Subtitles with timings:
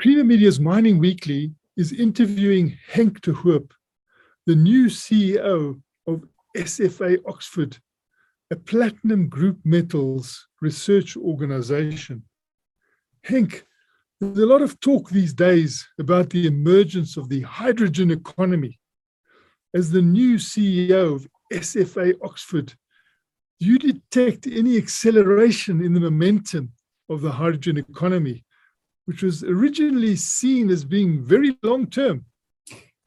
[0.00, 3.74] Creamer Media's Mining Weekly is interviewing Henk de Hoop,
[4.46, 6.22] the new CEO of
[6.56, 7.76] SFA Oxford,
[8.52, 12.22] a platinum group metals research organization.
[13.26, 13.64] Henk,
[14.20, 18.78] there's a lot of talk these days about the emergence of the hydrogen economy.
[19.74, 22.72] As the new CEO of SFA Oxford,
[23.58, 26.70] do you detect any acceleration in the momentum
[27.08, 28.44] of the hydrogen economy,
[29.08, 32.26] which was originally seen as being very long term?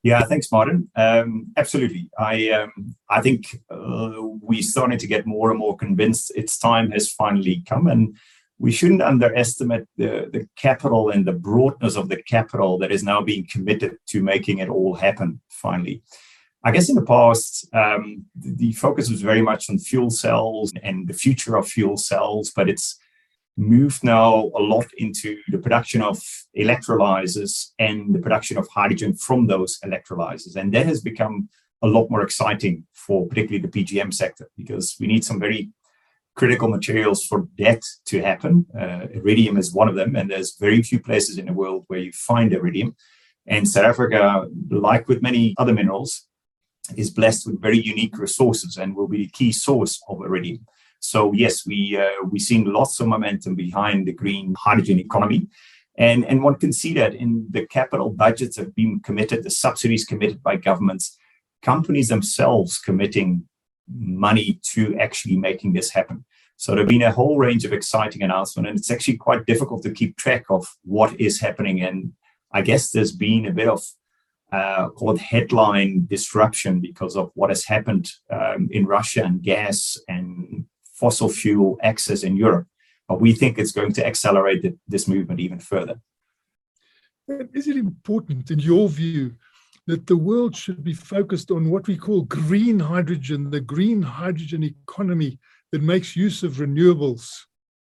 [0.01, 0.89] Yeah, thanks, Martin.
[0.95, 2.09] Um, absolutely.
[2.17, 6.89] I um, I think uh, we're starting to get more and more convinced its time
[6.89, 8.17] has finally come, and
[8.57, 13.21] we shouldn't underestimate the, the capital and the broadness of the capital that is now
[13.21, 16.01] being committed to making it all happen finally.
[16.63, 21.07] I guess in the past, um, the focus was very much on fuel cells and
[21.07, 22.97] the future of fuel cells, but it's
[23.57, 26.19] moved now a lot into the production of
[26.57, 30.55] electrolyzers and the production of hydrogen from those electrolyzers.
[30.55, 31.49] And that has become
[31.81, 35.70] a lot more exciting for particularly the PGM sector because we need some very
[36.35, 38.65] critical materials for that to happen.
[38.79, 41.99] Uh, iridium is one of them, and there's very few places in the world where
[41.99, 42.95] you find iridium.
[43.48, 46.27] And South Africa, like with many other minerals,
[46.95, 50.65] is blessed with very unique resources and will be a key source of iridium.
[51.02, 55.48] So yes, we uh, we've seen lots of momentum behind the green hydrogen economy.
[55.98, 60.05] And, and one can see that in the capital budgets have been committed, the subsidies
[60.05, 61.18] committed by governments,
[61.62, 63.48] companies themselves committing
[63.94, 66.24] money to actually making this happen.
[66.56, 69.84] So there have been a whole range of exciting announcements, and it's actually quite difficult
[69.84, 71.81] to keep track of what is happening.
[71.81, 72.13] And
[72.52, 73.84] I guess there's been a bit of
[74.52, 80.66] uh, called headline disruption because of what has happened um, in Russia and gas and
[81.02, 82.68] fossil fuel access in Europe.
[83.09, 85.96] But we think it's going to accelerate the, this movement even further.
[87.59, 89.25] Is it important, in your view,
[89.88, 94.63] that the world should be focused on what we call green hydrogen, the green hydrogen
[94.63, 95.40] economy
[95.72, 97.23] that makes use of renewables?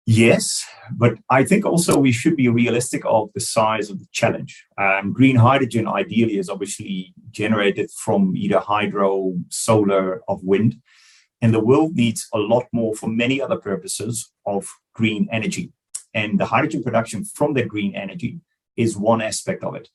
[0.06, 0.64] Yes,
[1.04, 4.54] but I think also we should be realistic of the size of the challenge.
[4.78, 10.72] Um, green hydrogen ideally is obviously generated from either hydro, solar, of wind.
[11.46, 15.72] And the world needs a lot more for many other purposes of green energy.
[16.12, 18.40] And the hydrogen production from that green energy
[18.76, 19.88] is one aspect of it.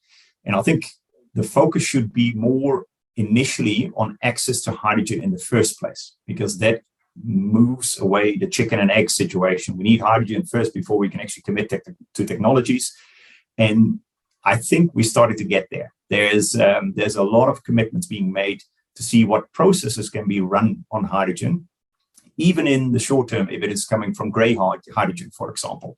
[0.44, 0.86] And I think
[1.34, 6.58] the focus should be more initially on access to hydrogen in the first place, because
[6.58, 6.82] that
[7.20, 9.76] moves away the chicken and egg situation.
[9.76, 11.80] We need hydrogen first before we can actually commit te-
[12.14, 12.94] to technologies.
[13.58, 13.98] And
[14.44, 15.92] I think we started to get there.
[16.10, 18.62] There's um, there's a lot of commitments being made
[18.96, 21.68] to see what processes can be run on hydrogen,
[22.36, 25.96] even in the short term, if it is coming from gray hydrogen, for example.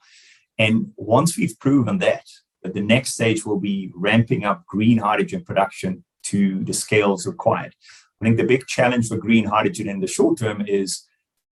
[0.58, 2.26] And once we've proven that,
[2.62, 7.74] that the next stage will be ramping up green hydrogen production to the scales required.
[8.20, 11.06] I think the big challenge for green hydrogen in the short term is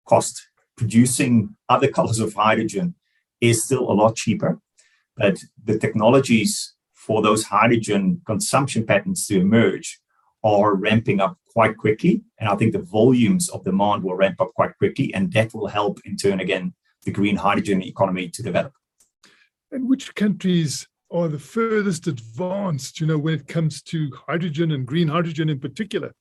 [0.05, 0.47] cost.
[0.75, 2.95] Producing other colors of hydrogen
[3.41, 4.59] is still a lot cheaper,
[5.15, 9.99] but the technologies for those hydrogen consumption patterns to emerge
[10.43, 12.21] are ramping up quite quickly.
[12.39, 15.67] And I think the volumes of demand will ramp up quite quickly, and that will
[15.67, 18.73] help, in turn, again, the green hydrogen economy to develop.
[19.71, 24.85] And which countries are the furthest advanced, you know, when it comes to hydrogen and
[24.85, 26.13] green hydrogen in particular?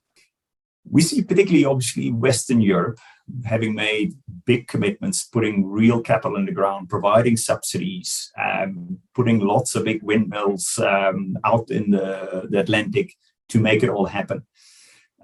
[0.89, 2.99] We see particularly obviously Western Europe
[3.45, 9.75] having made big commitments, putting real capital in the ground, providing subsidies, um, putting lots
[9.75, 13.15] of big windmills um, out in the, the, Atlantic
[13.49, 14.47] to make it all happen.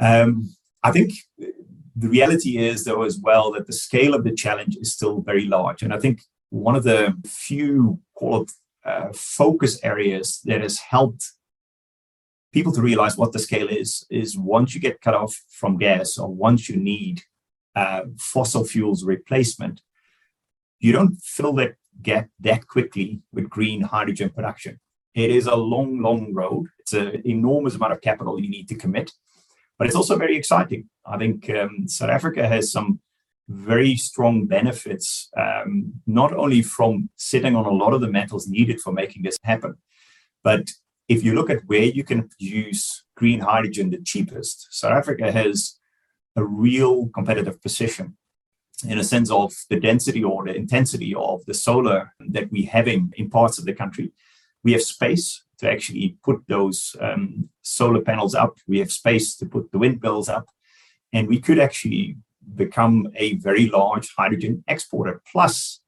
[0.00, 1.12] Um, I think
[1.96, 5.46] the reality is, though, as well, that the scale of the challenge is still very
[5.46, 5.82] large.
[5.82, 8.52] And I think one of the few call it,
[8.84, 11.32] uh, focus areas that has helped
[12.52, 16.18] people to realize what the scale is is once you get cut off from gas
[16.18, 17.22] or once you need
[17.74, 19.80] uh, fossil fuels replacement
[20.78, 24.78] you don't fill that gap that quickly with green hydrogen production
[25.14, 28.74] it is a long long road it's an enormous amount of capital you need to
[28.74, 29.12] commit
[29.78, 33.00] but it's also very exciting i think um, south africa has some
[33.48, 38.80] very strong benefits um, not only from sitting on a lot of the metals needed
[38.80, 39.76] for making this happen
[40.42, 40.70] but
[41.08, 45.78] if you look at where you can produce green hydrogen the cheapest, South Africa has
[46.36, 48.16] a real competitive position
[48.88, 53.12] in a sense of the density or the intensity of the solar that we're having
[53.16, 54.12] in parts of the country.
[54.64, 58.56] We have space to actually put those um, solar panels up.
[58.66, 60.46] We have space to put the windmills up.
[61.12, 62.16] And we could actually
[62.54, 65.22] become a very large hydrogen exporter.
[65.30, 65.80] Plus,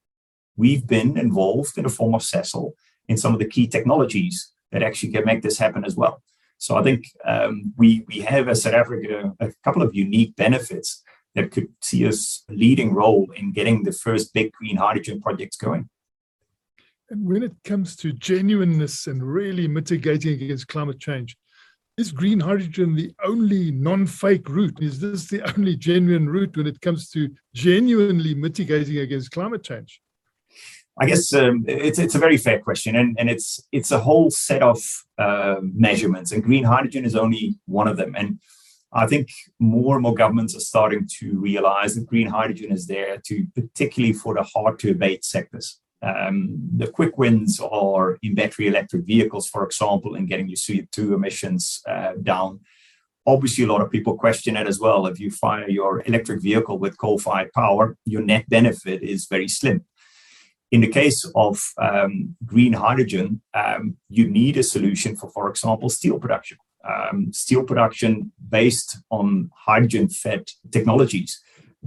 [0.57, 2.73] we've been involved in the form of Sasol
[3.09, 6.23] in some of the key technologies that actually can make this happen as well.
[6.59, 11.03] So I think um, we we have as South Africa a couple of unique benefits
[11.35, 15.89] that could see us leading role in getting the first big green hydrogen projects going.
[17.15, 21.37] And when it comes to genuineness and really mitigating against climate change,
[21.97, 24.81] is green hydrogen the only non-fake route?
[24.81, 30.01] Is this the only genuine route when it comes to genuinely mitigating against climate change?
[31.01, 34.29] I guess um, it's it's a very fair question, and and it's it's a whole
[34.33, 34.83] set of
[35.17, 38.17] uh, measurements, and green hydrogen is only one of them.
[38.17, 38.41] And
[38.93, 39.29] I think
[39.61, 44.15] more and more governments are starting to realize that green hydrogen is there to particularly
[44.15, 45.79] for the hard to abate sectors.
[46.05, 51.15] Um, the quick wins are in battery electric vehicles, for example, in getting your CO2
[51.15, 52.61] emissions uh, down.
[53.27, 55.07] Obviously, a lot of people question it as well.
[55.07, 59.49] If you fire your electric vehicle with coal fired power, your net benefit is very
[59.49, 59.85] slim.
[60.71, 65.89] In the case of um, green hydrogen, um, you need a solution for, for example,
[65.89, 66.59] steel production.
[66.87, 71.41] Um, steel production based on hydrogen fed technologies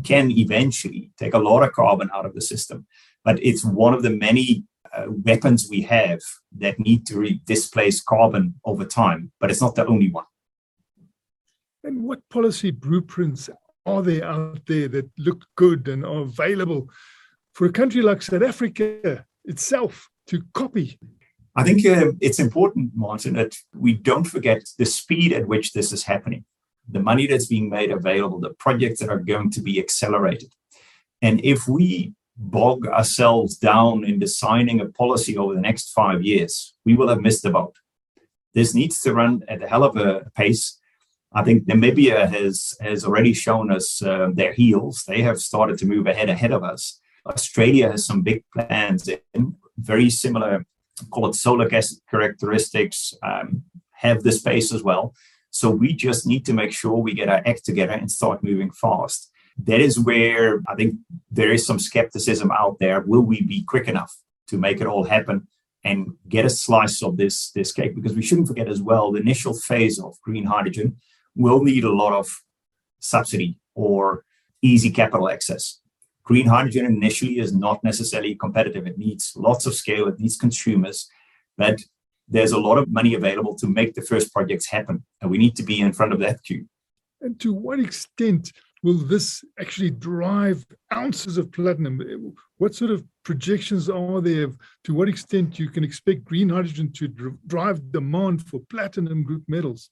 [0.04, 2.88] can eventually take a lot of carbon out of the system
[3.28, 4.64] but it's one of the many
[4.96, 6.22] uh, weapons we have
[6.60, 10.24] that need to re- displace carbon over time, but it's not the only one.
[11.84, 13.50] And what policy blueprints
[13.86, 16.90] are there out there that look good and are available
[17.54, 20.98] for a country like South Africa itself to copy?
[21.58, 25.92] I think uh, it's important, Martin, that we don't forget the speed at which this
[25.92, 26.46] is happening,
[26.90, 30.54] the money that's being made available, the projects that are going to be accelerated.
[31.22, 36.74] And if we bog ourselves down in designing a policy over the next five years,
[36.86, 37.76] we will have missed the boat.
[38.54, 40.80] This needs to run at a hell of a pace.
[41.34, 45.04] I think Namibia has has already shown us uh, their heels.
[45.08, 47.00] They have started to move ahead ahead of us.
[47.26, 50.66] Australia has some big plans in very similar,
[51.12, 55.14] call it solar gas characteristics, um, have the space as well.
[55.52, 58.72] So we just need to make sure we get our act together and start moving
[58.72, 59.30] fast
[59.64, 60.96] that is where I think
[61.32, 63.02] there is some skepticism out there.
[63.02, 64.16] Will we be quick enough
[64.48, 65.48] to make it all happen
[65.84, 67.96] and get a slice of this, this cake?
[67.96, 70.98] Because we shouldn't forget as well, the initial phase of green hydrogen
[71.36, 72.28] will need a lot of
[73.00, 74.24] subsidy or
[74.62, 75.80] easy capital access.
[76.24, 78.86] Green hydrogen initially is not necessarily competitive.
[78.86, 81.08] It needs lots of scale, it needs consumers,
[81.58, 81.80] but
[82.28, 85.06] there's a lot of money available to make the first projects happen.
[85.22, 86.68] And we need to be in front of that queue.
[87.22, 88.52] And to what extent
[88.84, 92.36] will this actually drive ounces of platinum?
[92.58, 94.48] What sort of projections are there
[94.84, 99.90] to what extent you can expect green hydrogen to drive demand for platinum group metals?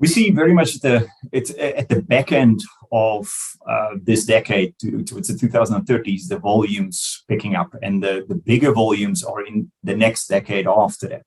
[0.00, 2.60] We see very much the it's at the back end
[2.92, 3.28] of
[3.68, 8.72] uh, this decade to, towards the 2030s, the volumes picking up, and the, the bigger
[8.72, 11.26] volumes are in the next decade after that.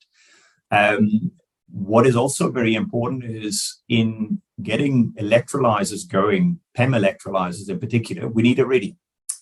[0.71, 1.31] Um,
[1.71, 8.43] what is also very important is in getting electrolyzers going, PEM electrolyzers in particular, we
[8.43, 8.97] need iridium.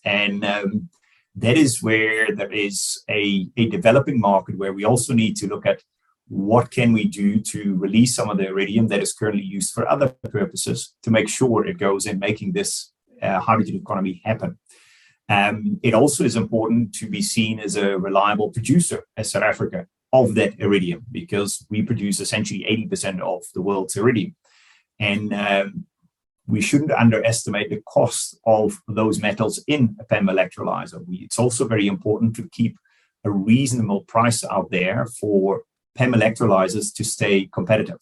[0.05, 0.89] And um,
[1.35, 5.65] that is where there is a, a developing market where we also need to look
[5.65, 5.81] at
[6.27, 9.89] what can we do to release some of the iridium that is currently used for
[9.89, 12.91] other purposes to make sure it goes in making this
[13.21, 14.57] uh, hydrogen economy happen.
[15.27, 19.87] Um, it also is important to be seen as a reliable producer as South Africa
[20.11, 24.35] of that iridium because we produce essentially 80% of the world's iridium.
[24.99, 25.85] And um,
[26.47, 31.05] we shouldn't underestimate the cost of those metals in a PEM electrolyzer.
[31.07, 32.77] We, it's also very important to keep
[33.23, 35.63] a reasonable price out there for
[35.95, 37.99] PEM electrolyzers to stay competitive.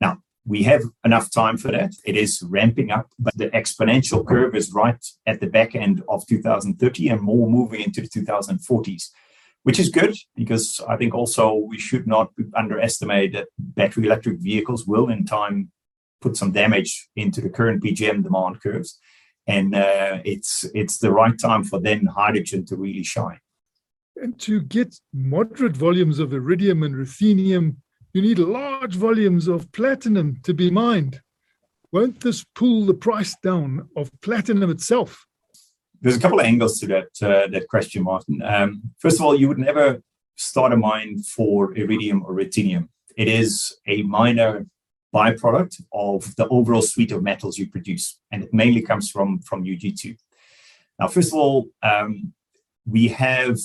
[0.00, 1.92] Now, we have enough time for that.
[2.04, 6.26] It is ramping up, but the exponential curve is right at the back end of
[6.26, 9.08] 2030 and more moving into the 2040s
[9.62, 14.86] which is good because I think also we should not underestimate that battery electric vehicles
[14.86, 15.70] will in time
[16.20, 18.98] put some damage into the current PGM demand curves.
[19.46, 23.40] And uh, it's it's the right time for then hydrogen to really shine.
[24.16, 27.76] And to get moderate volumes of iridium and ruthenium,
[28.12, 31.20] you need large volumes of platinum to be mined.
[31.92, 35.26] Won't this pull the price down of platinum itself?
[36.00, 38.42] There's a couple of angles to that uh, that question, Martin.
[38.42, 40.02] Um, first of all, you would never
[40.36, 42.88] start a mine for iridium or ruthenium.
[43.16, 44.66] It is a minor
[45.14, 49.64] byproduct of the overall suite of metals you produce, and it mainly comes from from
[49.64, 50.16] UG2.
[50.98, 52.32] Now, first of all, um,
[52.86, 53.58] we have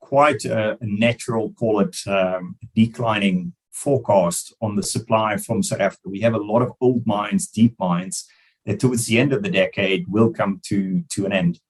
[0.00, 6.08] quite a, natural, call it um, declining forecast on the supply from South Africa.
[6.08, 8.26] We have a lot of old mines, deep mines,
[8.74, 11.60] towards the end of the decade will come to to an end.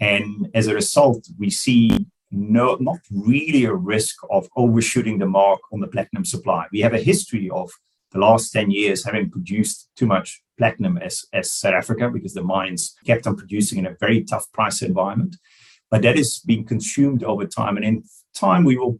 [0.00, 5.60] And as a result, we see no, not really a risk of overshooting the mark
[5.72, 6.66] on the platinum supply.
[6.72, 7.70] We have a history of
[8.10, 12.42] the last 10 years having produced too much platinum as, as South Africa because the
[12.42, 15.36] mines kept on producing in a very tough price environment.
[15.90, 17.76] But that is being consumed over time.
[17.76, 18.02] And in
[18.34, 18.98] time, we will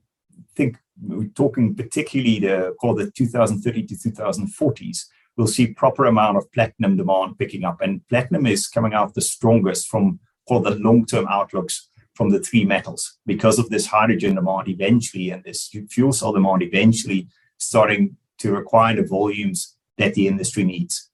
[0.55, 6.51] think, we're talking particularly the call the 2030 to 2040s, we'll see proper amount of
[6.53, 7.81] platinum demand picking up.
[7.81, 12.65] And platinum is coming out the strongest from call the long-term outlooks from the three
[12.65, 18.53] metals because of this hydrogen demand eventually and this fuel cell demand eventually starting to
[18.53, 21.11] require the volumes that the industry needs.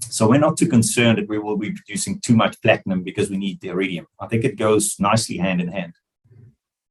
[0.00, 3.36] So we're not too concerned that we will be producing too much platinum because we
[3.36, 4.06] need the iridium.
[4.18, 5.92] I think it goes nicely hand in hand.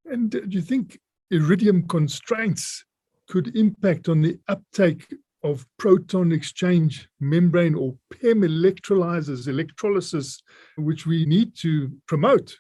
[0.06, 1.00] And do you think
[1.32, 2.86] iridium constraints
[3.28, 5.08] could impact on the uptake
[5.44, 10.42] of proton exchange membrane or PEM electrolyzers, electrolysis,
[10.78, 12.56] which we need to promote?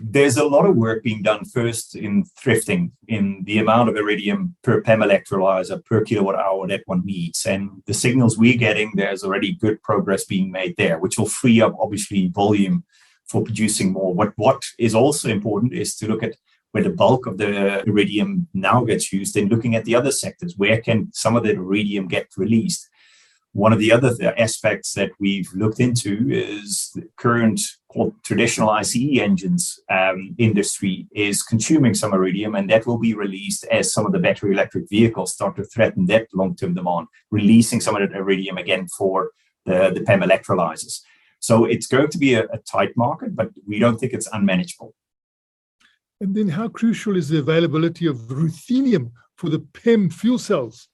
[0.00, 4.54] there's a lot of work being done first in thrifting in the amount of iridium
[4.62, 7.46] per PEM electrolyzer per kilowatt hour that one needs.
[7.46, 11.60] And the signals we're getting, there's already good progress being made there, which will free
[11.60, 12.84] up obviously volume
[13.26, 14.14] for producing more.
[14.14, 16.36] What what is also important is to look at
[16.72, 20.54] where the bulk of the iridium now gets used and looking at the other sectors.
[20.56, 22.88] Where can some of the iridium get released?
[23.52, 27.60] One of the other aspects that we've looked into is the current
[28.22, 33.92] traditional ICE engines um, industry is consuming some iridium, and that will be released as
[33.92, 37.96] some of the battery electric vehicles start to threaten that long term demand, releasing some
[37.96, 39.30] of that iridium again for
[39.64, 41.00] the, the PEM electrolyzers.
[41.40, 44.94] So it's going to be a, a tight market, but we don't think it's unmanageable.
[46.20, 50.88] And then, how crucial is the availability of ruthenium for the PEM fuel cells?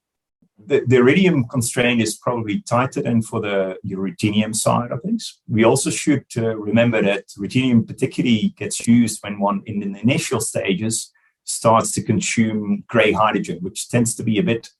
[0.59, 5.41] the, the iridium constraint is probably tighter than for the ruthenium side of things.
[5.49, 10.41] We also should uh, remember that ruthenium particularly gets used when one in the initial
[10.41, 11.13] stages
[11.45, 14.71] starts to consume gray hydrogen, which tends to be a bit,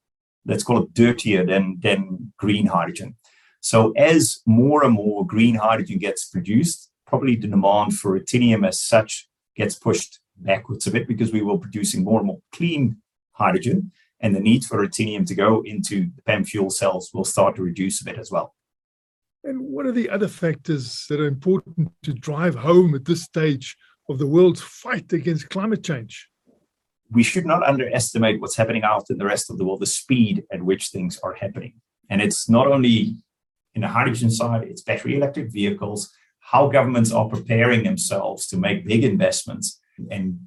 [0.47, 3.17] let's call it dirtier than, than green hydrogen.
[3.61, 8.81] So as more and more green hydrogen gets produced, probably the demand for ruthenium as
[8.81, 12.97] such gets pushed backwards a bit because we will producing more and more clean
[13.33, 17.57] hydrogen and the need for ruthenium to go into the PEM fuel cells will start
[17.57, 18.55] to reduce a bit as well.
[19.43, 23.77] And what are the other factors that are important to drive home at this stage
[24.09, 26.29] of the world's fight against climate change?
[27.11, 30.45] We should not underestimate what's happening out in the rest of the world, the speed
[30.51, 31.75] at which things are happening.
[32.09, 33.17] And it's not only
[33.75, 36.11] in the hydrogen side, it's battery electric vehicles,
[36.41, 40.39] how governments are preparing themselves to make big investments and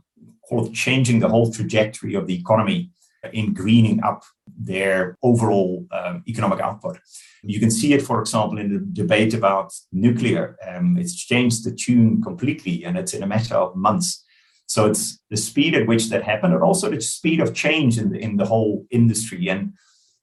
[0.48, 2.92] sort of changing the whole trajectory of the economy
[3.34, 4.24] in greening up
[4.58, 7.00] their overall um, economic output.
[7.44, 10.58] You can see it, for example, in the debate about nuclear.
[10.68, 14.24] Um, it's changed the tune completely, and it's in a matter of months.
[14.68, 18.12] So it's the speed at which that happened, and also the speed of change in
[18.12, 19.48] the, in the whole industry.
[19.50, 19.74] And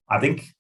[0.09, 0.55] I think,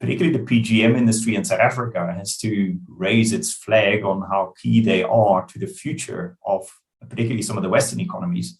[0.00, 4.80] particularly the PGM industry in South Africa, has to raise its flag on how key
[4.80, 6.68] they are to the future of
[7.08, 8.58] particularly some of the Western economies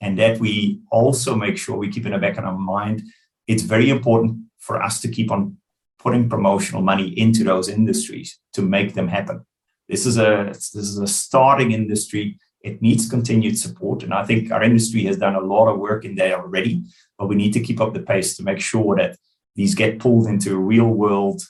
[0.00, 3.02] and that we also make sure we keep in the back of our mind
[3.46, 5.56] it's very important for us to keep on
[5.98, 9.44] putting promotional money into those industries to make them happen.
[9.88, 12.38] This is a this is a starting industry.
[12.62, 16.04] It needs continued support and i think our industry has done a lot of work
[16.04, 16.84] in there already
[17.18, 19.16] but we need to keep up the pace to make sure that
[19.56, 21.42] these get pulled into real world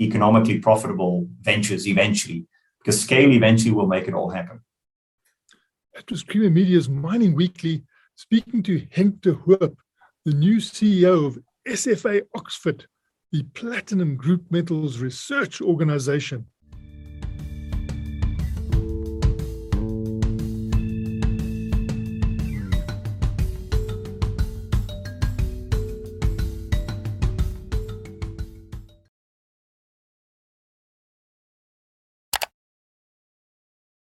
[0.00, 2.46] economically profitable ventures eventually
[2.78, 4.60] because scale eventually will make it all happen
[6.00, 7.82] that was creamer media's mining weekly
[8.14, 9.78] speaking to Henk de Hoop,
[10.24, 11.38] the new CEO of
[11.68, 12.86] SFA Oxford,
[13.32, 16.46] the Platinum Group Metals Research Organization.